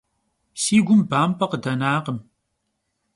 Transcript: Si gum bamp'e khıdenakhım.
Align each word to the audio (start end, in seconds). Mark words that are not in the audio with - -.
Si 0.61 0.77
gum 0.87 1.01
bamp'e 1.09 1.45
khıdenakhım. 1.51 2.17